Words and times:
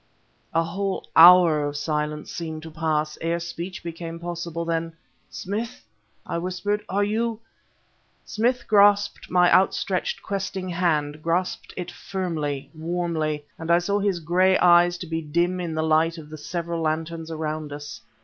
_A 0.59 0.63
whole 0.63 1.07
hour 1.15 1.63
of 1.63 1.77
silence 1.77 2.31
seemed 2.31 2.63
to 2.63 2.71
pass, 2.71 3.19
ere 3.21 3.39
speech 3.39 3.83
became 3.83 4.17
possible; 4.17 4.65
then 4.65 4.93
"Smith!" 5.29 5.85
I 6.25 6.39
whispered, 6.39 6.81
"are 6.89 7.03
you..." 7.03 7.39
Smith 8.35 8.67
grasped 8.67 9.29
my 9.29 9.51
outstretched, 9.53 10.23
questing 10.23 10.69
hand, 10.69 11.21
grasped 11.21 11.71
it 11.77 11.91
firmly, 11.91 12.71
warmly; 12.75 13.45
and 13.59 13.69
I 13.69 13.77
saw 13.77 13.99
his 13.99 14.19
gray 14.21 14.57
eyes 14.57 14.97
to 14.97 15.05
be 15.05 15.21
dim 15.21 15.59
in 15.59 15.75
the 15.75 15.83
light 15.83 16.17
of 16.17 16.31
the 16.31 16.37
several 16.39 16.81
lanterns 16.81 17.29
around 17.29 17.71
us. 17.71 18.01